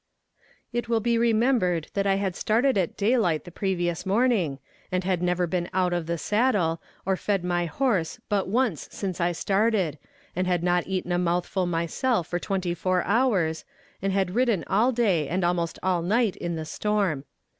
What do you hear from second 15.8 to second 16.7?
all night in the